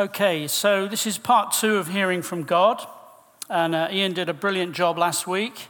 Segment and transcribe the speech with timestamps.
[0.00, 2.82] Okay, so this is part two of hearing from God.
[3.50, 5.66] And uh, Ian did a brilliant job last week.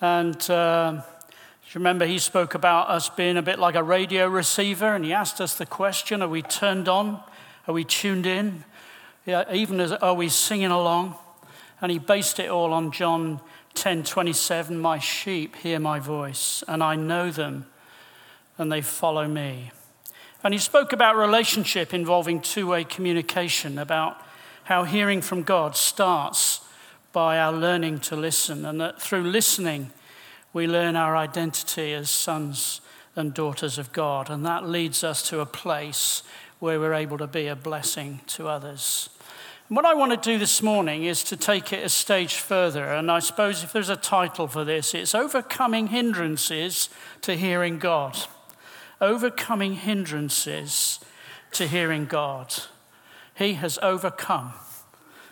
[0.00, 1.02] And uh,
[1.74, 5.42] remember he spoke about us being a bit like a radio receiver, and he asked
[5.42, 7.20] us the question Are we turned on?
[7.68, 8.64] Are we tuned in?
[9.26, 11.14] Yeah, even as are we singing along?
[11.82, 13.42] And he based it all on John
[13.74, 14.78] 10 27.
[14.78, 17.66] My sheep hear my voice, and I know them,
[18.56, 19.70] and they follow me.
[20.44, 24.20] And he spoke about relationship involving two way communication, about
[24.64, 26.60] how hearing from God starts
[27.12, 29.90] by our learning to listen, and that through listening,
[30.52, 32.82] we learn our identity as sons
[33.16, 34.28] and daughters of God.
[34.28, 36.22] And that leads us to a place
[36.58, 39.08] where we're able to be a blessing to others.
[39.68, 42.92] What I want to do this morning is to take it a stage further.
[42.92, 46.90] And I suppose if there's a title for this, it's Overcoming Hindrances
[47.22, 48.18] to Hearing God
[49.00, 51.00] overcoming hindrances
[51.52, 52.54] to hearing God.
[53.36, 54.52] He has overcome,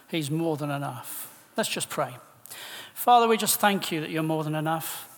[0.08, 1.32] He's more than enough.
[1.56, 2.16] Let's just pray.
[2.94, 5.08] Father, we just thank you that you're more than enough.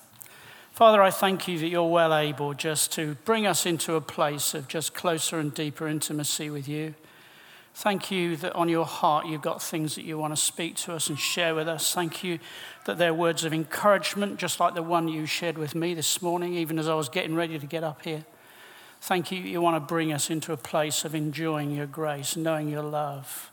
[0.73, 4.55] Father, I thank you that you're well able just to bring us into a place
[4.55, 6.95] of just closer and deeper intimacy with you.
[7.77, 10.93] Thank you that on your heart you've got things that you want to speak to
[10.93, 11.93] us and share with us.
[11.93, 12.39] Thank you
[12.87, 16.55] that they're words of encouragement, just like the one you shared with me this morning,
[16.55, 18.25] even as I was getting ready to get up here.
[19.05, 22.71] Thank you, you want to bring us into a place of enjoying your grace, knowing
[22.71, 23.51] your love,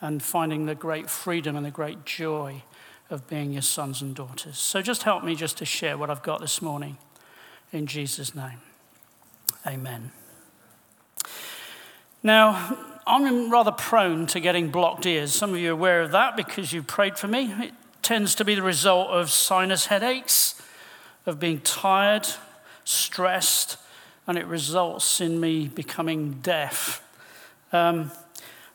[0.00, 2.62] and finding the great freedom and the great joy
[3.10, 4.56] of being your sons and daughters.
[4.56, 6.96] So just help me just to share what I've got this morning.
[7.70, 8.60] In Jesus' name,
[9.66, 10.10] amen.
[12.22, 12.74] Now,
[13.06, 15.34] I'm rather prone to getting blocked ears.
[15.34, 17.52] Some of you are aware of that because you prayed for me.
[17.58, 20.54] It tends to be the result of sinus headaches,
[21.26, 22.26] of being tired,
[22.84, 23.76] stressed,
[24.28, 27.02] and it results in me becoming deaf.
[27.72, 28.12] Um,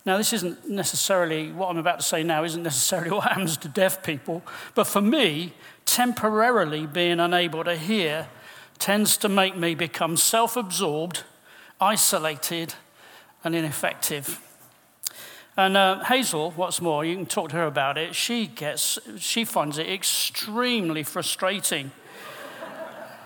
[0.04, 3.70] now, this isn't necessarily what I'm about to say now, isn't necessarily what happens to
[3.70, 4.42] deaf people,
[4.76, 5.54] but for me,
[5.86, 8.28] temporarily being unable to hear
[8.80, 11.24] tends to make me become self absorbed,
[11.80, 12.74] isolated,
[13.44, 14.42] and ineffective.
[15.56, 18.16] And uh, Hazel, what's more, you can talk to her about it.
[18.16, 21.92] She gets, she finds it extremely frustrating.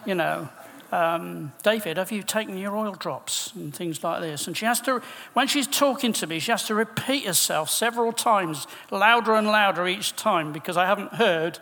[0.05, 0.49] you know,
[0.91, 4.47] um, David, have you taken your oil drops and things like this?
[4.47, 5.01] And she has to,
[5.33, 9.87] when she's talking to me, she has to repeat herself several times, louder and louder
[9.87, 11.59] each time, because I haven't heard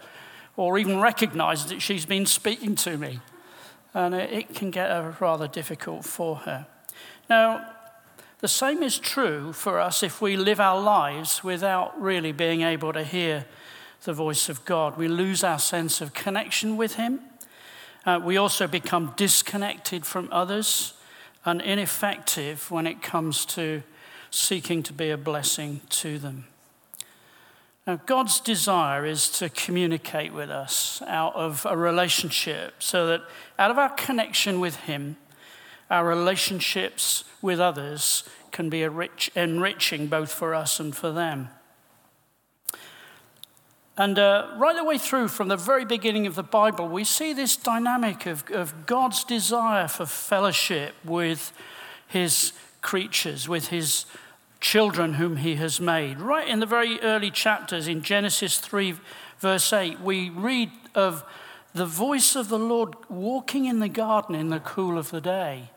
[0.57, 3.19] or even recognized that she's been speaking to me.
[3.93, 6.67] And it, it can get rather difficult for her.
[7.29, 7.65] Now,
[8.39, 12.93] the same is true for us if we live our lives without really being able
[12.93, 13.45] to hear
[14.03, 14.97] the voice of God.
[14.97, 17.21] We lose our sense of connection with Him.
[18.05, 20.93] Uh, we also become disconnected from others
[21.43, 23.81] and ineffective when it comes to
[24.29, 26.45] seeking to be a blessing to them.
[27.87, 33.21] Now, God's desire is to communicate with us out of a relationship so that
[33.59, 35.17] out of our connection with Him,
[35.89, 38.87] our relationships with others can be
[39.35, 41.49] enriching both for us and for them.
[43.97, 47.31] And uh, right the way through, from the very beginning of the Bible, we see
[47.31, 51.53] this dynamic of, of God's desire for fellowship with
[52.07, 52.51] his
[52.81, 54.05] creatures, with his
[54.59, 56.19] children whom he has made.
[56.19, 58.95] Right in the very early chapters in Genesis 3,
[59.39, 61.23] verse 8, we read of
[61.73, 65.69] the voice of the Lord walking in the garden in the cool of the day.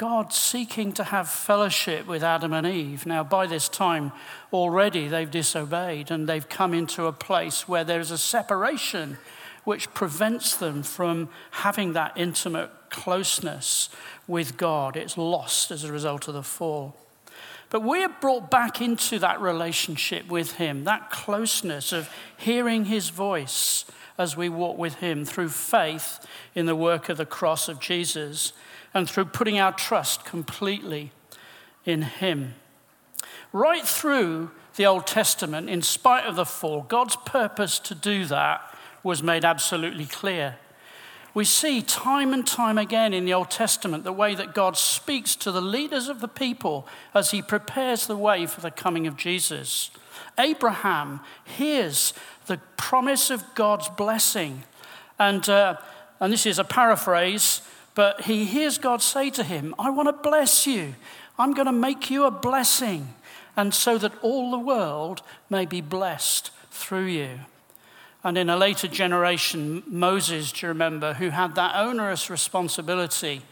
[0.00, 3.04] God seeking to have fellowship with Adam and Eve.
[3.04, 4.12] Now, by this time,
[4.50, 9.18] already they've disobeyed and they've come into a place where there's a separation
[9.64, 13.90] which prevents them from having that intimate closeness
[14.26, 14.96] with God.
[14.96, 16.96] It's lost as a result of the fall.
[17.68, 23.84] But we're brought back into that relationship with Him, that closeness of hearing His voice
[24.16, 28.54] as we walk with Him through faith in the work of the cross of Jesus
[28.92, 31.12] and through putting our trust completely
[31.84, 32.54] in Him.
[33.52, 38.62] Right through the Old Testament, in spite of the fall, God's purpose to do that
[39.02, 40.56] was made absolutely clear.
[41.32, 45.36] We see time and time again in the Old Testament the way that God speaks
[45.36, 49.16] to the leaders of the people as he prepares the way for the coming of
[49.16, 49.90] Jesus.
[50.38, 52.12] Abraham hears
[52.46, 54.64] the promise of God's blessing.
[55.18, 55.76] And, uh,
[56.18, 57.62] and this is a paraphrase
[57.94, 60.94] but he hears God say to him, I want to bless you.
[61.38, 63.14] I'm going to make you a blessing,
[63.56, 67.40] and so that all the world may be blessed through you.
[68.22, 73.42] And in a later generation, Moses, do you remember, who had that onerous responsibility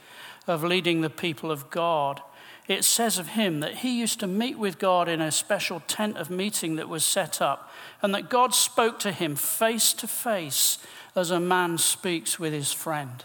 [0.46, 2.22] of leading the people of God
[2.68, 6.18] it says of him that he used to meet with God in a special tent
[6.18, 10.76] of meeting that was set up, and that God spoke to him face to face
[11.16, 13.24] as a man speaks with his friend.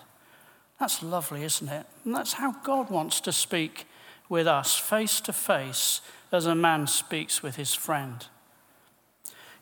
[0.84, 1.86] That's lovely, isn't it?
[2.04, 3.86] And that's how God wants to speak
[4.28, 8.28] with us, face to face, as a man speaks with his friend.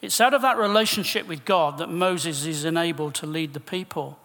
[0.01, 4.17] It's out of that relationship with God that Moses is enabled to lead the people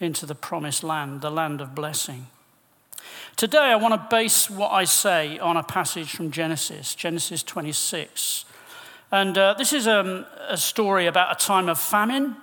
[0.00, 2.28] into the promised land, the land of blessing.
[3.36, 8.46] Today, I want to base what I say on a passage from Genesis, Genesis 26.
[9.12, 12.36] And uh, this is um, a story about a time of famine.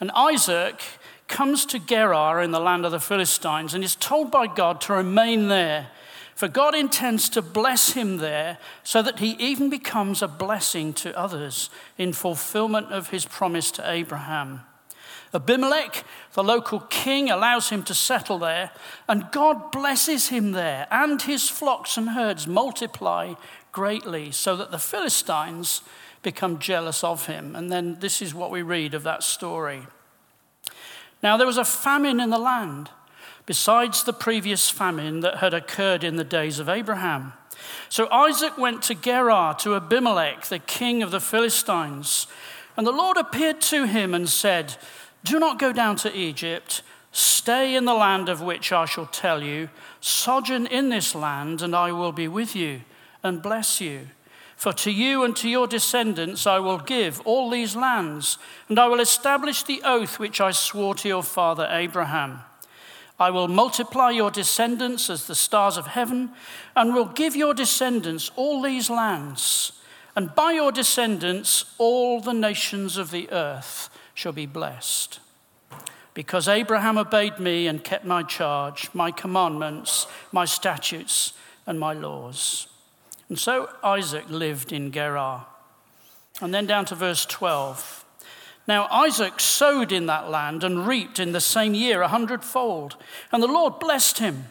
[0.00, 0.82] And Isaac
[1.28, 4.92] comes to Gerar in the land of the Philistines and is told by God to
[4.92, 5.88] remain there.
[6.34, 11.16] For God intends to bless him there so that he even becomes a blessing to
[11.16, 14.62] others in fulfillment of his promise to Abraham.
[15.32, 16.04] Abimelech,
[16.34, 18.70] the local king, allows him to settle there,
[19.08, 23.34] and God blesses him there, and his flocks and herds multiply
[23.72, 25.82] greatly, so that the Philistines
[26.22, 27.56] become jealous of him.
[27.56, 29.82] And then this is what we read of that story.
[31.24, 32.90] Now, there was a famine in the land,
[33.46, 37.32] besides the previous famine that had occurred in the days of Abraham.
[37.88, 42.26] So Isaac went to Gerar to Abimelech, the king of the Philistines.
[42.76, 44.76] And the Lord appeared to him and said,
[45.24, 46.82] do not go down to Egypt.
[47.10, 49.70] Stay in the land of which I shall tell you.
[50.02, 52.82] Sojourn in this land, and I will be with you
[53.22, 54.08] and bless you.
[54.56, 58.86] For to you and to your descendants I will give all these lands, and I
[58.86, 62.40] will establish the oath which I swore to your father Abraham.
[63.18, 66.30] I will multiply your descendants as the stars of heaven,
[66.74, 69.72] and will give your descendants all these lands.
[70.16, 75.20] And by your descendants, all the nations of the earth shall be blessed.
[76.12, 81.32] Because Abraham obeyed me and kept my charge, my commandments, my statutes,
[81.66, 82.68] and my laws.
[83.28, 85.46] And so Isaac lived in Gerar.
[86.40, 88.04] And then down to verse 12.
[88.66, 92.96] Now Isaac sowed in that land and reaped in the same year a hundredfold,
[93.30, 94.46] and the Lord blessed him.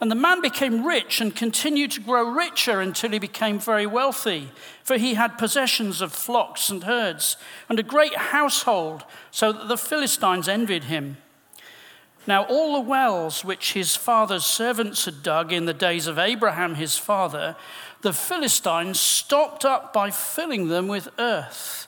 [0.00, 4.50] And the man became rich and continued to grow richer until he became very wealthy,
[4.82, 7.36] for he had possessions of flocks and herds
[7.68, 11.18] and a great household, so that the Philistines envied him.
[12.26, 16.74] Now, all the wells which his father's servants had dug in the days of Abraham
[16.74, 17.56] his father,
[18.02, 21.86] the Philistines stopped up by filling them with earth.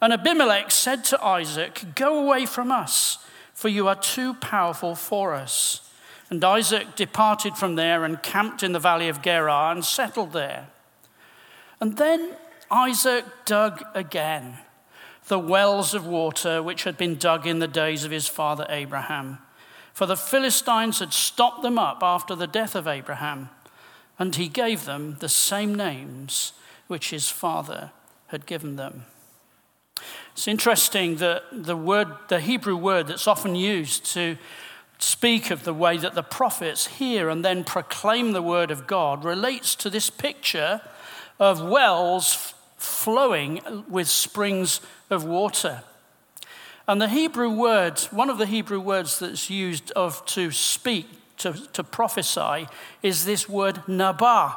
[0.00, 3.18] And Abimelech said to Isaac, Go away from us,
[3.52, 5.90] for you are too powerful for us.
[6.30, 10.68] And Isaac departed from there and camped in the valley of Gerar and settled there.
[11.80, 12.36] And then
[12.70, 14.58] Isaac dug again
[15.28, 19.38] the wells of water which had been dug in the days of his father Abraham.
[19.98, 23.48] For the Philistines had stopped them up after the death of Abraham,
[24.16, 26.52] and he gave them the same names
[26.86, 27.90] which his father
[28.28, 29.06] had given them.
[30.34, 34.38] It's interesting that the word, the Hebrew word that's often used to
[35.00, 39.24] speak of the way that the prophets hear and then proclaim the word of God
[39.24, 40.80] relates to this picture
[41.40, 44.80] of wells flowing with springs
[45.10, 45.82] of water.
[46.88, 51.52] And the Hebrew word, one of the Hebrew words that's used of to speak, to,
[51.74, 52.66] to prophesy,
[53.02, 54.56] is this word nabah,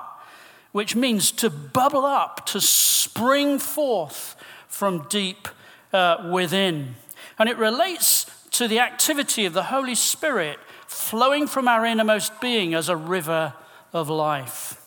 [0.72, 4.38] which means to bubble up, to spring forth
[4.70, 5.50] from deep
[5.92, 6.96] uh, within.
[7.38, 10.58] And it relates to the activity of the Holy Spirit
[10.88, 13.54] flowing from our innermost being as a river
[13.92, 14.81] of life.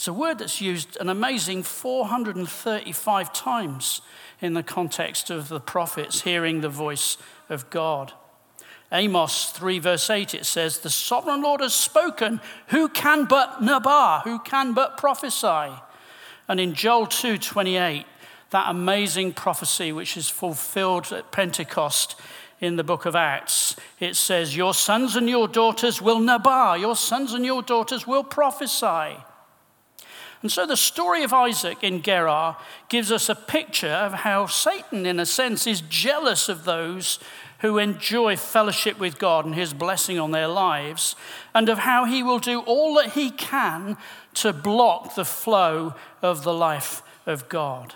[0.00, 4.00] It's a word that's used an amazing 435 times
[4.40, 7.18] in the context of the prophets hearing the voice
[7.50, 8.14] of God.
[8.90, 12.40] Amos 3, verse 8, it says, The sovereign Lord has spoken.
[12.68, 14.22] Who can but nabah?
[14.22, 15.68] Who can but prophesy?
[16.48, 18.06] And in Joel 2, 28,
[18.52, 22.18] that amazing prophecy which is fulfilled at Pentecost
[22.58, 23.76] in the book of Acts.
[23.98, 28.24] It says, Your sons and your daughters will nabah, your sons and your daughters will
[28.24, 29.18] prophesy.
[30.42, 32.56] And so the story of Isaac in Gerar
[32.88, 37.18] gives us a picture of how Satan, in a sense, is jealous of those
[37.58, 41.14] who enjoy fellowship with God and his blessing on their lives,
[41.54, 43.98] and of how he will do all that he can
[44.32, 47.94] to block the flow of the life of God.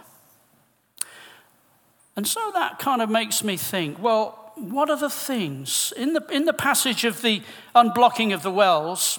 [2.14, 5.92] And so that kind of makes me think well, what are the things?
[5.96, 7.42] In the, in the passage of the
[7.74, 9.18] unblocking of the wells,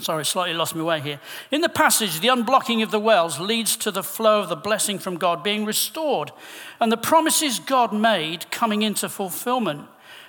[0.00, 1.20] sorry, slightly lost my way here.
[1.50, 4.98] In the passage, the unblocking of the wells leads to the flow of the blessing
[4.98, 6.32] from God being restored
[6.80, 9.86] and the promises God made coming into fulfillment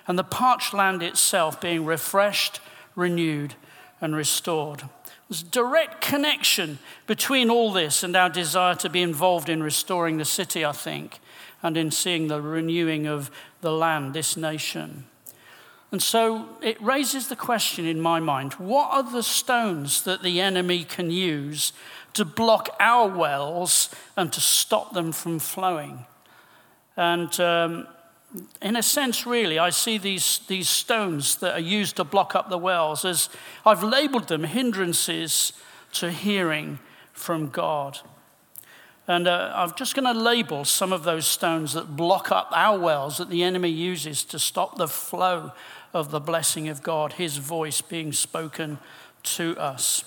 [0.08, 2.60] and the parched land itself being refreshed,
[2.96, 3.56] renewed,
[4.00, 4.84] and restored.
[5.30, 10.18] There's a direct connection between all this and our desire to be involved in restoring
[10.18, 11.20] the city, I think,
[11.64, 15.06] and in seeing the renewing of the land, this nation.
[15.92, 20.40] And so it raises the question in my mind what are the stones that the
[20.40, 21.74] enemy can use
[22.14, 26.06] to block our wells and to stop them from flowing?
[26.96, 27.88] And um,
[28.62, 32.50] in a sense, really, I see these, these stones that are used to block up
[32.50, 33.30] the wells as
[33.66, 35.54] I've labeled them hindrances
[35.94, 36.80] to hearing
[37.12, 38.00] from God.
[39.08, 42.80] And uh, I'm just going to label some of those stones that block up our
[42.80, 45.52] wells that the enemy uses to stop the flow
[45.94, 48.80] of the blessing of God, his voice being spoken
[49.24, 50.04] to us.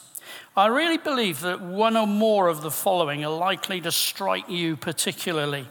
[0.56, 4.76] I really believe that one or more of the following are likely to strike you
[4.76, 5.66] particularly.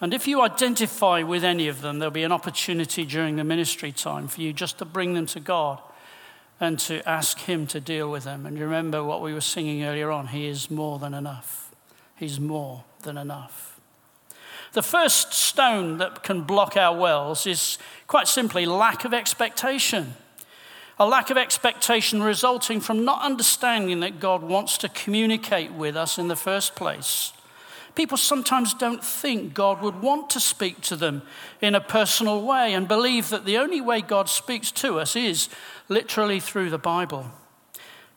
[0.00, 3.90] And if you identify with any of them, there'll be an opportunity during the ministry
[3.90, 5.80] time for you just to bring them to God
[6.60, 8.46] and to ask Him to deal with them.
[8.46, 11.74] And remember what we were singing earlier on He is more than enough.
[12.14, 13.67] He's more than enough.
[14.72, 20.14] The first stone that can block our wells is quite simply lack of expectation.
[20.98, 26.18] A lack of expectation resulting from not understanding that God wants to communicate with us
[26.18, 27.32] in the first place.
[27.94, 31.22] People sometimes don't think God would want to speak to them
[31.60, 35.48] in a personal way and believe that the only way God speaks to us is
[35.88, 37.30] literally through the Bible.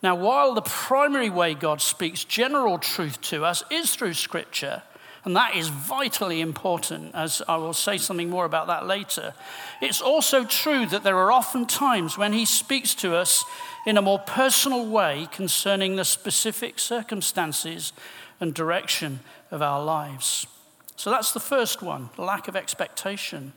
[0.04, 4.84] Now, while the primary way God speaks general truth to us is through Scripture,
[5.24, 9.34] and that is vitally important, as I will say something more about that later.
[9.80, 13.46] It's also true that there are often times when He speaks to us
[13.86, 17.94] in a more personal way concerning the specific circumstances
[18.40, 19.20] and direction
[19.52, 20.48] of our lives.
[20.96, 23.54] So that's the first one lack of expectation.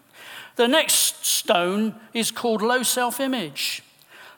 [0.57, 3.83] The next stone is called low self image.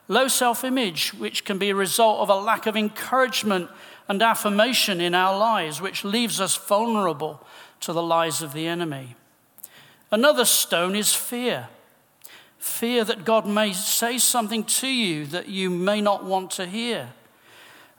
[0.08, 3.68] Low self image, which can be a result of a lack of encouragement
[4.08, 7.44] and affirmation in our lives, which leaves us vulnerable
[7.80, 9.16] to the lies of the enemy.
[10.10, 11.68] Another stone is fear
[12.66, 17.10] fear that God may say something to you that you may not want to hear.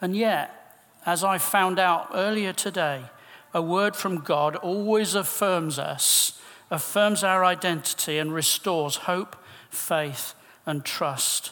[0.02, 3.06] And yet, as I found out earlier today,
[3.54, 9.36] a word from God always affirms us, affirms our identity, and restores hope,
[9.70, 10.36] faith,
[10.66, 11.52] and trust.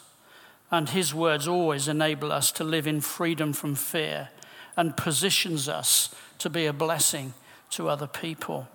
[0.69, 4.29] And His words always enable us to live in freedom from fear
[4.77, 7.33] and positions us to be a blessing
[7.71, 8.67] to other people.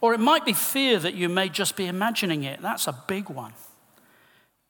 [0.00, 2.60] Or it might be fear that you may just be imagining it.
[2.60, 3.52] That's a big one.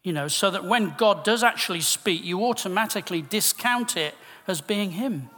[0.02, 4.14] You know, so that when God does actually speak, you automatically discount it
[4.46, 5.30] as being Him.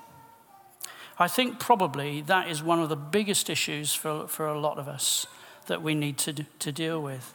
[1.18, 4.88] I think probably that is one of the biggest issues for, for a lot of
[4.88, 5.26] us
[5.66, 7.34] that we need to, to deal with.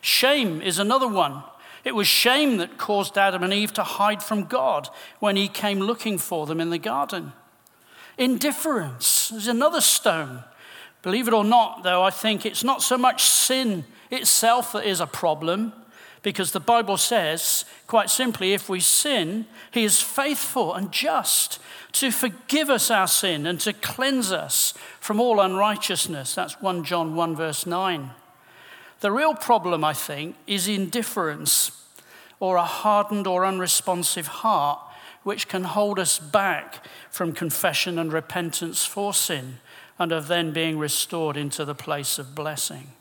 [0.00, 1.42] Shame is another one.
[1.84, 5.80] It was shame that caused Adam and Eve to hide from God when he came
[5.80, 7.32] looking for them in the garden.
[8.18, 10.44] Indifference is another stone.
[11.02, 15.00] Believe it or not, though, I think it's not so much sin itself that is
[15.00, 15.72] a problem,
[16.22, 21.58] because the Bible says, quite simply, if we sin, he is faithful and just
[21.92, 26.36] to forgive us our sin and to cleanse us from all unrighteousness.
[26.36, 28.10] That's 1 John 1, verse 9.
[29.02, 31.72] The real problem, I think, is indifference
[32.38, 34.78] or a hardened or unresponsive heart
[35.24, 39.58] which can hold us back from confession and repentance for sin
[39.98, 42.92] and of then being restored into the place of blessing.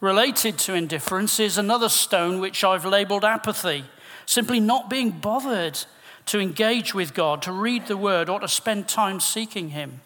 [0.00, 3.86] Related to indifference is another stone which I've labeled apathy,
[4.24, 5.80] simply not being bothered
[6.26, 10.00] to engage with God, to read the word, or to spend time seeking Him.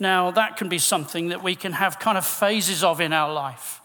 [0.00, 3.32] Now, that can be something that we can have kind of phases of in our
[3.32, 3.80] life.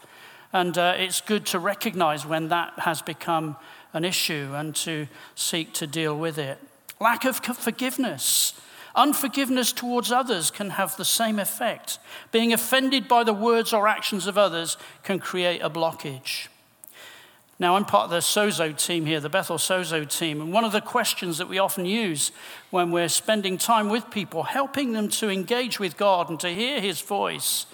[0.52, 3.56] And uh, it's good to recognize when that has become
[3.94, 6.60] an issue and to seek to deal with it.
[7.00, 8.54] Lack of forgiveness.
[8.96, 12.00] Unforgiveness towards others can have the same effect.
[12.32, 16.48] Being offended by the words or actions of others can create a blockage.
[17.62, 20.72] Now, I'm part of the Sozo team here, the Bethel Sozo team, and one of
[20.72, 22.32] the questions that we often use
[22.70, 26.80] when we're spending time with people, helping them to engage with God and to hear
[26.80, 27.66] His voice,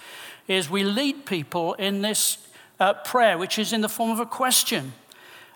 [0.48, 2.45] is we lead people in this
[2.80, 4.94] uh, prayer, which is in the form of a question.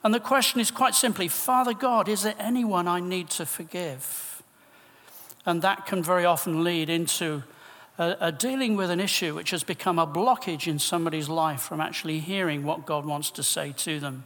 [0.03, 4.41] And the question is quite simply Father God, is there anyone I need to forgive?
[5.45, 7.43] And that can very often lead into
[7.97, 12.19] a dealing with an issue which has become a blockage in somebody's life from actually
[12.19, 14.23] hearing what God wants to say to them.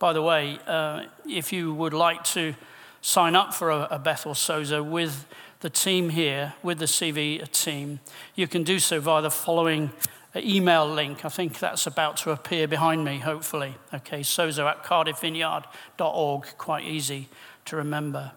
[0.00, 2.56] By the way, uh, if you would like to
[3.00, 5.24] sign up for a, a Bethel Sozo with
[5.60, 8.00] the team here, with the CV team,
[8.34, 9.90] you can do so via the following
[10.34, 11.24] uh, email link.
[11.24, 13.74] I think that's about to appear behind me, hopefully.
[13.92, 17.28] Okay, sozo at cardiffvineyard.org, quite easy
[17.64, 18.32] to remember.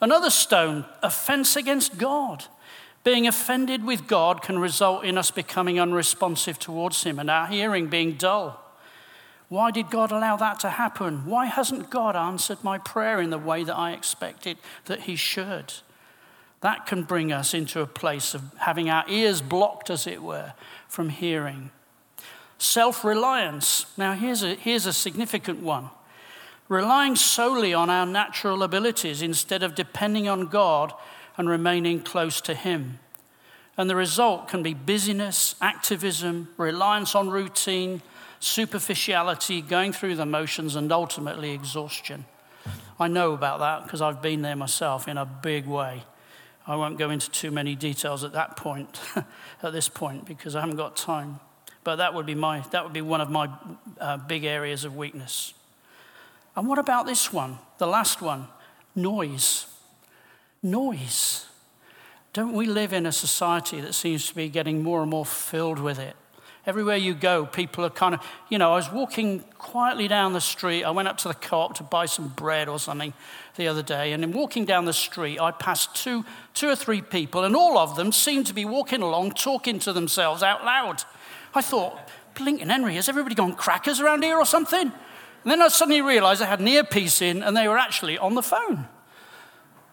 [0.00, 2.44] Another stone, offense against God.
[3.04, 7.86] Being offended with God can result in us becoming unresponsive towards Him and our hearing
[7.86, 8.60] being dull.
[9.48, 11.24] Why did God allow that to happen?
[11.24, 15.74] Why hasn't God answered my prayer in the way that I expected that He should?
[16.60, 20.54] That can bring us into a place of having our ears blocked, as it were,
[20.88, 21.70] from hearing.
[22.58, 23.86] Self reliance.
[23.96, 25.90] Now, here's a, here's a significant one.
[26.68, 30.92] Relying solely on our natural abilities instead of depending on God
[31.36, 32.98] and remaining close to Him.
[33.76, 38.00] And the result can be busyness, activism, reliance on routine,
[38.40, 42.24] superficiality, going through the motions, and ultimately exhaustion.
[42.98, 46.04] I know about that because I've been there myself in a big way.
[46.66, 49.00] I won't go into too many details at that point,
[49.62, 51.38] at this point, because I haven't got time.
[51.84, 53.48] But that would be, my, that would be one of my
[54.00, 55.54] uh, big areas of weakness.
[56.56, 58.48] And what about this one, the last one?
[58.96, 59.66] Noise.
[60.62, 61.46] Noise.
[62.32, 65.78] Don't we live in a society that seems to be getting more and more filled
[65.78, 66.16] with it?
[66.66, 70.40] Everywhere you go, people are kind of, you know, I was walking quietly down the
[70.40, 70.82] street.
[70.82, 73.12] I went up to the co to buy some bread or something
[73.56, 74.12] the other day.
[74.12, 77.78] And in walking down the street, I passed two, two or three people, and all
[77.78, 81.04] of them seemed to be walking along, talking to themselves out loud.
[81.54, 81.96] I thought,
[82.34, 84.92] Blinking Henry, has everybody gone crackers around here or something?
[85.46, 88.34] And then I suddenly realized I had an earpiece in and they were actually on
[88.34, 88.88] the phone.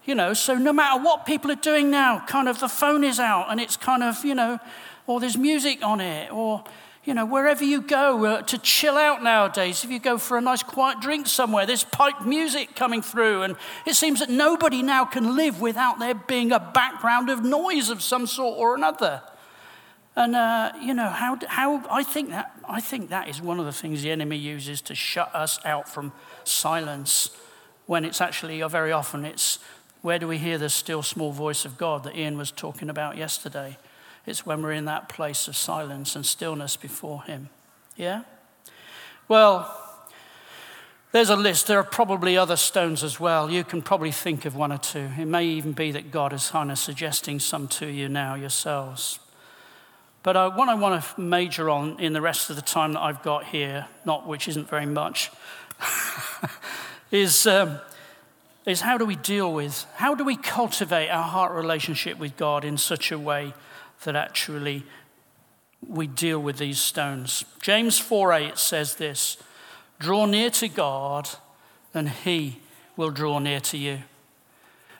[0.06, 3.20] You know, so no matter what people are doing now, kind of the phone is
[3.20, 4.60] out and it's kind of, you know,
[5.08, 6.64] or there's music on it, or,
[7.06, 10.42] you know, wherever you go uh, to chill out nowadays, if you go for a
[10.42, 13.44] nice quiet drink somewhere, there's pipe music coming through.
[13.44, 13.56] And
[13.86, 18.02] it seems that nobody now can live without there being a background of noise of
[18.02, 19.22] some sort or another.
[20.16, 23.66] And, uh, you know, how, how I, think that, I think that is one of
[23.66, 26.12] the things the enemy uses to shut us out from
[26.44, 27.30] silence
[27.86, 29.60] when it's actually, or very often, it's
[30.04, 33.16] where do we hear the still small voice of God that Ian was talking about
[33.16, 33.78] yesterday?
[34.26, 37.50] It's when we're in that place of silence and stillness before Him.
[37.96, 38.24] Yeah?
[39.30, 39.80] Well,
[41.14, 41.68] there's a list.
[41.68, 43.50] There are probably other stones as well.
[43.50, 45.10] You can probably think of one or two.
[45.18, 49.20] It may even be that God is kind of suggesting some to you now yourselves.
[50.22, 53.02] But uh, what I want to major on in the rest of the time that
[53.02, 55.32] I've got here, not which isn't very much,
[57.12, 57.80] is, um,
[58.66, 62.64] is how do we deal with, how do we cultivate our heart relationship with God
[62.64, 63.54] in such a way
[64.04, 64.84] that actually
[65.88, 67.44] we deal with these stones.
[67.62, 69.38] James 4 8 says this,
[70.00, 71.30] draw near to God
[71.94, 72.60] and he
[72.96, 74.00] will draw near to you.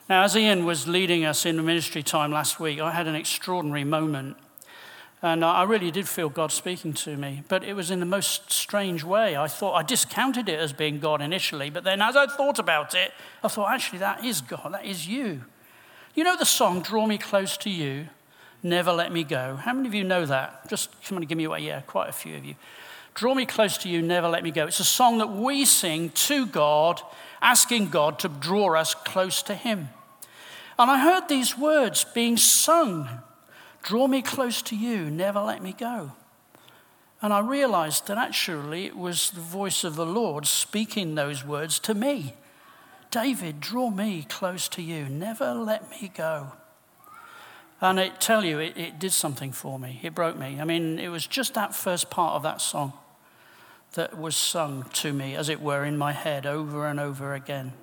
[0.08, 3.14] Now, as Ian was leading us in the ministry time last week, I had an
[3.14, 4.36] extraordinary moment.
[5.24, 8.52] And I really did feel God speaking to me, but it was in the most
[8.52, 9.38] strange way.
[9.38, 12.94] I thought I discounted it as being God initially, but then as I thought about
[12.94, 13.10] it,
[13.42, 15.44] I thought, actually, that is God, that is you.
[16.14, 18.08] You know the song, Draw Me Close to You?
[18.62, 19.56] Never Let Me Go.
[19.56, 20.68] How many of you know that?
[20.68, 21.60] Just come and give me away.
[21.60, 22.56] Yeah, quite a few of you.
[23.14, 24.66] Draw Me Close to You, Never Let Me Go.
[24.66, 27.00] It's a song that we sing to God,
[27.40, 29.88] asking God to draw us close to Him.
[30.78, 33.22] And I heard these words being sung
[33.84, 36.12] Draw me close to you, never let me go.
[37.20, 41.78] And I realized that actually it was the voice of the Lord speaking those words
[41.80, 42.34] to me.
[43.10, 46.52] David, draw me close to you, never let me go.
[47.80, 50.00] And I tell you, it, it did something for me.
[50.02, 50.58] It broke me.
[50.58, 52.94] I mean, it was just that first part of that song
[53.92, 57.74] that was sung to me, as it were, in my head over and over again.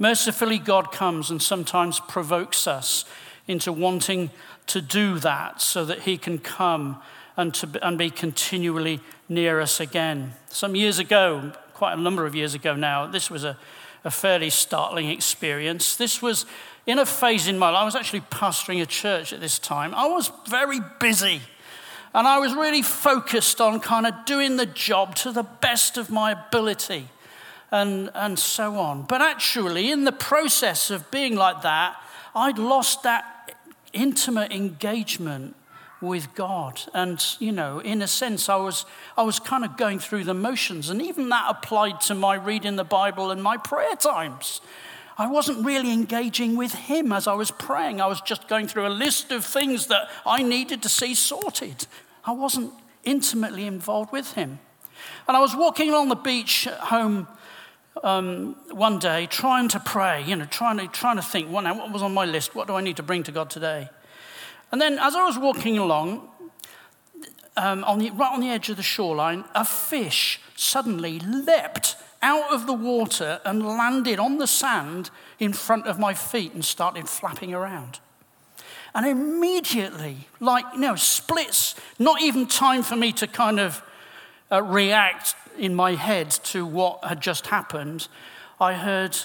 [0.00, 3.04] Mercifully, God comes and sometimes provokes us
[3.48, 4.30] into wanting
[4.68, 7.02] to do that so that He can come
[7.36, 10.34] and, to, and be continually near us again.
[10.48, 13.56] Some years ago, quite a number of years ago now, this was a,
[14.04, 15.96] a fairly startling experience.
[15.96, 16.46] This was
[16.86, 19.94] in a phase in my life, I was actually pastoring a church at this time.
[19.94, 21.42] I was very busy
[22.14, 26.10] and I was really focused on kind of doing the job to the best of
[26.10, 27.08] my ability
[27.70, 29.02] and, and so on.
[29.02, 31.96] But actually, in the process of being like that,
[32.34, 33.37] I'd lost that
[33.92, 35.54] intimate engagement
[36.00, 36.80] with God.
[36.94, 38.84] And, you know, in a sense, I was,
[39.16, 40.90] I was kind of going through the motions.
[40.90, 44.60] And even that applied to my reading the Bible and my prayer times.
[45.16, 48.00] I wasn't really engaging with him as I was praying.
[48.00, 51.88] I was just going through a list of things that I needed to see sorted.
[52.24, 52.72] I wasn't
[53.02, 54.60] intimately involved with him.
[55.26, 57.26] And I was walking along the beach at home
[58.02, 61.76] um, one day trying to pray, you know, trying to, trying to think, well, now,
[61.76, 62.54] what was on my list?
[62.54, 63.88] What do I need to bring to God today?
[64.70, 66.28] And then as I was walking along,
[67.56, 72.52] um, on the, right on the edge of the shoreline, a fish suddenly leapt out
[72.52, 77.08] of the water and landed on the sand in front of my feet and started
[77.08, 78.00] flapping around.
[78.94, 83.82] And immediately, like, you know, splits, not even time for me to kind of
[84.50, 88.08] uh, react in my head to what had just happened,
[88.60, 89.16] I heard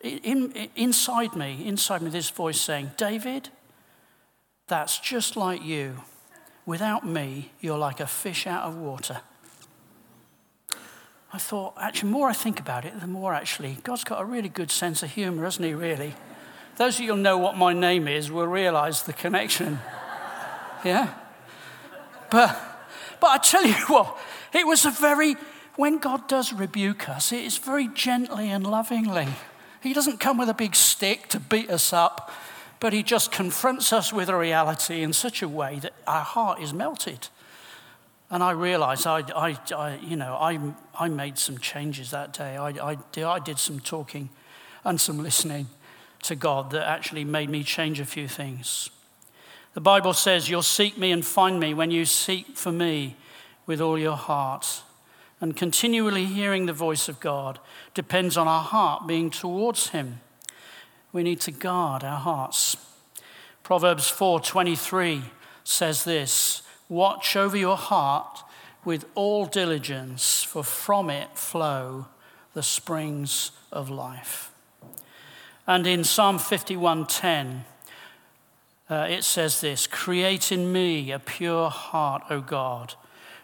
[0.00, 3.48] in, inside me, inside me, this voice saying, David,
[4.68, 6.02] that's just like you.
[6.66, 9.20] Without me, you're like a fish out of water.
[11.32, 14.24] I thought, actually, the more I think about it, the more actually, God's got a
[14.24, 16.14] really good sense of humor, hasn't he, really?
[16.76, 19.80] Those of you who know what my name is will realize the connection.
[20.84, 21.12] Yeah?
[22.30, 22.56] But,
[23.20, 24.16] but I tell you what,
[24.52, 25.36] it was a very,
[25.76, 29.28] when God does rebuke us, it is very gently and lovingly.
[29.82, 32.32] He doesn't come with a big stick to beat us up,
[32.80, 36.60] but he just confronts us with a reality in such a way that our heart
[36.60, 37.28] is melted.
[38.30, 40.58] And I realized I, I, I you know, I,
[40.98, 42.56] I made some changes that day.
[42.56, 44.28] I, I, I did some talking
[44.84, 45.68] and some listening
[46.22, 48.90] to God that actually made me change a few things.
[49.74, 53.16] The Bible says, You'll seek me and find me when you seek for me
[53.68, 54.82] with all your heart.
[55.40, 57.60] And continually hearing the voice of God
[57.94, 60.20] depends on our heart being towards Him.
[61.12, 62.76] We need to guard our hearts.
[63.62, 65.30] Proverbs 4:23
[65.62, 68.42] says this, "Watch over your heart
[68.84, 72.06] with all diligence, for from it flow
[72.54, 74.50] the springs of life."
[75.66, 77.66] And in Psalm 51:10,
[78.88, 82.94] uh, it says this, "Create in me a pure heart, O God,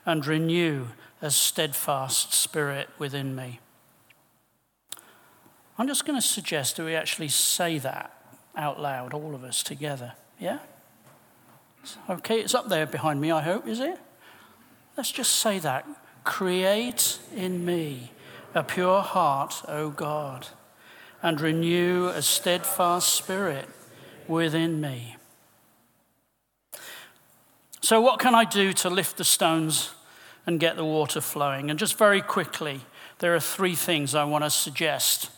[0.06, 0.86] and renew
[1.22, 3.60] a steadfast spirit within me.
[5.78, 8.12] I'm just going to suggest that we actually say that
[8.56, 10.12] out loud, all of us together.
[10.38, 10.58] Yeah?
[12.08, 13.98] Okay, it's up there behind me, I hope, is it?
[14.96, 15.86] Let's just say that.
[16.22, 18.12] Create in me
[18.54, 20.48] a pure heart, O God,
[21.22, 23.68] and renew a steadfast spirit
[24.28, 25.16] within me.
[27.84, 29.90] So, what can I do to lift the stones
[30.46, 31.70] and get the water flowing.
[31.70, 32.80] And just very quickly,
[33.18, 35.30] there are three things I want to suggest.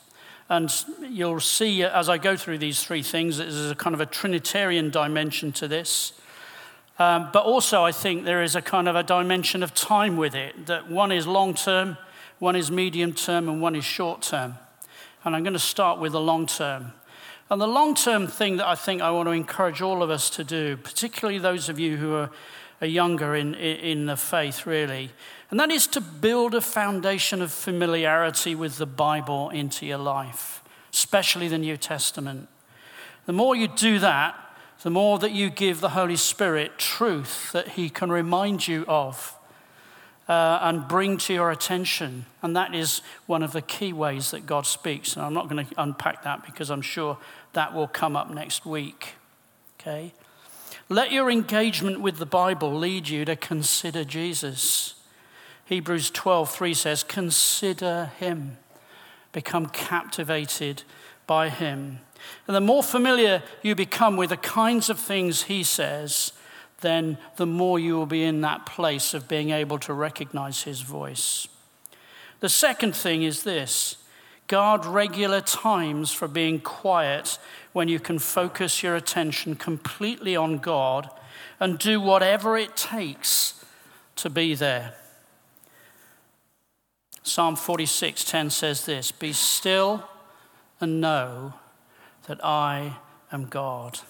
[0.48, 4.06] And you'll see as I go through these three things, there's a kind of a
[4.06, 6.12] Trinitarian dimension to this.
[6.98, 10.34] Um, but also, I think there is a kind of a dimension of time with
[10.34, 11.98] it that one is long term,
[12.38, 14.54] one is medium term, and one is short term.
[15.24, 16.92] And I'm going to start with the long term.
[17.48, 20.30] And the long term thing that I think I want to encourage all of us
[20.30, 22.30] to do, particularly those of you who are
[22.80, 25.10] are younger in, in the faith, really.
[25.50, 30.62] And that is to build a foundation of familiarity with the Bible into your life,
[30.92, 32.48] especially the New Testament.
[33.24, 34.34] The more you do that,
[34.82, 39.36] the more that you give the Holy Spirit truth that He can remind you of
[40.28, 42.26] uh, and bring to your attention.
[42.42, 45.16] And that is one of the key ways that God speaks.
[45.16, 47.18] And I'm not going to unpack that because I'm sure
[47.52, 49.14] that will come up next week.
[49.80, 50.12] Okay?
[50.88, 54.94] Let your engagement with the Bible lead you to consider Jesus.
[55.64, 58.58] Hebrews 12:3 says, "Consider him.
[59.32, 60.84] Become captivated
[61.26, 62.00] by him."
[62.46, 66.32] And the more familiar you become with the kinds of things he says,
[66.80, 70.80] then the more you will be in that place of being able to recognize his
[70.80, 71.48] voice.
[72.40, 73.96] The second thing is this
[74.46, 77.38] guard regular times for being quiet
[77.72, 81.10] when you can focus your attention completely on God
[81.58, 83.64] and do whatever it takes
[84.16, 84.94] to be there.
[87.22, 90.08] Psalm 46:10 says this, "Be still
[90.80, 91.54] and know
[92.26, 92.98] that I
[93.32, 94.00] am God."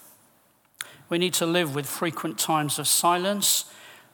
[1.09, 3.67] We need to live with frequent times of silence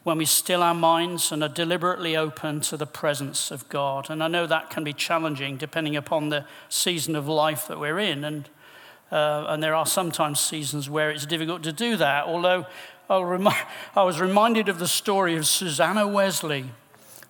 [0.02, 4.11] when we still our minds and are deliberately open to the presence of God.
[4.11, 8.00] And I know that can be challenging depending upon the season of life that we're
[8.00, 8.24] in.
[8.24, 8.48] And
[9.12, 12.24] uh, and there are sometimes seasons where it's difficult to do that.
[12.24, 12.66] Although
[13.11, 13.50] remi-
[13.96, 16.64] I was reminded of the story of Susanna Wesley,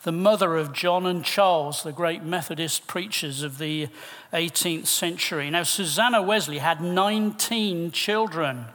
[0.05, 3.89] the mother of John and Charles, the great Methodist preachers of the
[4.33, 5.51] 18th century.
[5.51, 8.67] Now, Susanna Wesley had 19 children.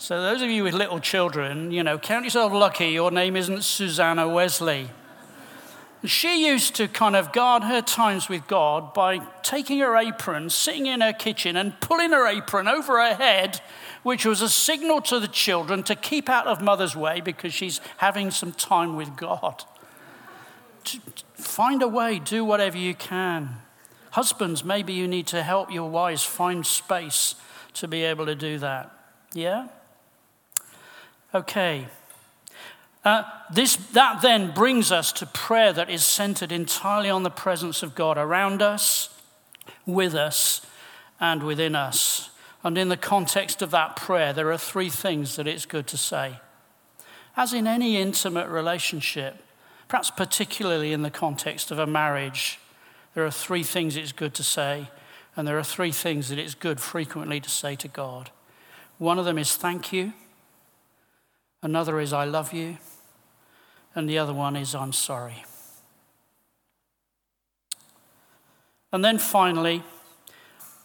[0.00, 3.64] So, those of you with little children, you know, count yourself lucky your name isn't
[3.64, 4.90] Susanna Wesley.
[6.04, 10.86] She used to kind of guard her times with God by taking her apron, sitting
[10.86, 13.60] in her kitchen, and pulling her apron over her head,
[14.04, 17.80] which was a signal to the children to keep out of mother's way because she's
[17.96, 19.64] having some time with God.
[21.34, 23.56] Find a way, do whatever you can.
[24.12, 27.34] Husbands, maybe you need to help your wives find space
[27.74, 28.92] to be able to do that.
[29.34, 29.66] Yeah?
[31.34, 31.86] Okay.
[33.04, 37.82] Uh, this, that then brings us to prayer that is centered entirely on the presence
[37.82, 39.10] of God around us,
[39.86, 40.62] with us,
[41.20, 42.30] and within us.
[42.64, 45.96] And in the context of that prayer, there are three things that it's good to
[45.96, 46.40] say.
[47.36, 49.44] As in any intimate relationship,
[49.86, 52.58] perhaps particularly in the context of a marriage,
[53.14, 54.88] there are three things it's good to say,
[55.36, 58.30] and there are three things that it's good frequently to say to God.
[58.98, 60.12] One of them is thank you,
[61.62, 62.78] another is I love you,
[63.94, 65.44] and the other one is I'm sorry.
[68.92, 69.82] And then finally,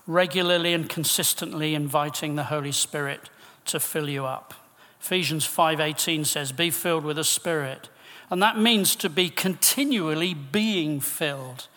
[0.06, 3.30] regularly and consistently inviting the Holy Spirit
[3.66, 4.54] to fill you up.
[5.00, 7.90] Ephesians 5:18 says, "Be filled with the Spirit."
[8.30, 11.68] And that means to be continually being filled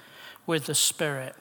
[0.46, 1.36] with the Spirit.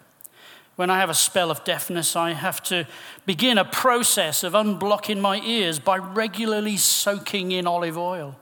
[0.76, 2.86] When I have a spell of deafness, I have to
[3.26, 8.36] begin a process of unblocking my ears by regularly soaking in olive oil.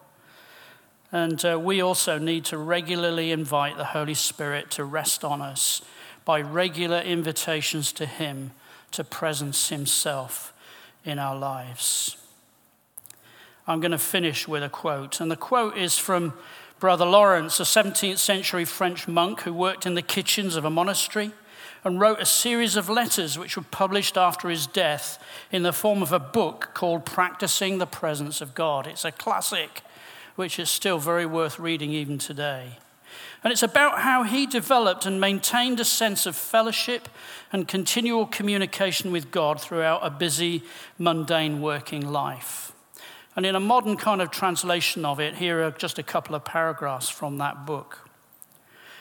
[1.12, 5.84] And uh, we also need to regularly invite the Holy Spirit to rest on us
[6.26, 8.52] by regular invitations to Him
[8.92, 10.54] to presence Himself
[11.06, 12.18] in our lives.
[13.68, 16.34] I'm going to finish with a quote, and the quote is from
[16.80, 21.32] Brother Lawrence, a 17th century French monk who worked in the kitchens of a monastery
[21.84, 26.02] and wrote a series of letters which were published after his death in the form
[26.02, 28.88] of a book called Practicing the Presence of God.
[28.88, 29.82] It's a classic
[30.36, 32.78] which is still very worth reading even today.
[33.44, 37.10] And it's about how he developed and maintained a sense of fellowship
[37.52, 40.64] and continual communication with God throughout a busy,
[40.98, 42.72] mundane working life.
[43.36, 46.46] And in a modern kind of translation of it, here are just a couple of
[46.46, 48.10] paragraphs from that book.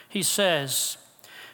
[0.09, 0.97] He says,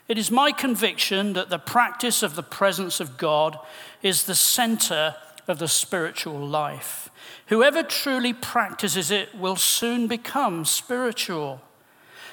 [0.10, 3.60] It is my conviction that the practice of the presence of God
[4.02, 5.16] is the center
[5.48, 7.12] of the spiritual life.
[7.48, 11.62] Whoever truly practices it will soon become spiritual.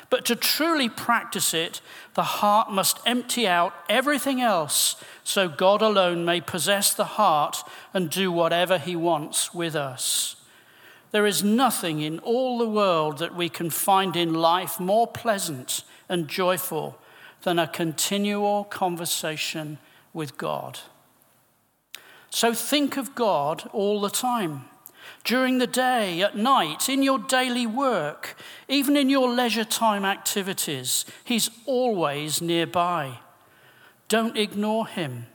[0.09, 1.83] But to truly practice it,
[2.15, 7.62] the heart must empty out everything else so God alone may possess the heart
[7.93, 10.37] and do whatever he wants with us.
[11.11, 15.85] There is nothing in all the world that we can find in life more pleasant
[16.09, 16.99] and joyful
[17.42, 19.79] than a continual conversation
[20.12, 20.81] with God.
[22.31, 24.64] So think of God all the time
[25.25, 28.37] during the day, at night, in your daily work,
[28.68, 31.05] even in your leisure time activities.
[31.25, 33.18] He's always nearby.
[34.09, 35.27] Don't ignore him.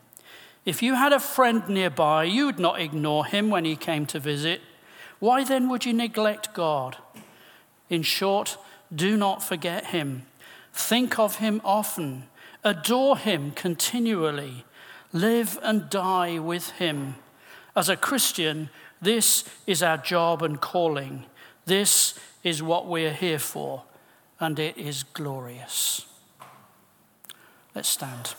[0.63, 4.19] If you had a friend nearby, you would not ignore him when he came to
[4.19, 4.61] visit.
[5.19, 6.97] Why then would you neglect God?
[7.89, 8.57] In short,
[8.93, 10.25] do not forget him.
[10.73, 12.23] Think of him often.
[12.63, 14.65] Adore him continually.
[15.13, 17.15] Live and die with him.
[17.75, 18.69] As a Christian,
[19.01, 21.25] this is our job and calling.
[21.65, 23.83] This is what we're here for,
[24.39, 26.05] and it is glorious.
[27.73, 28.35] Let's stand.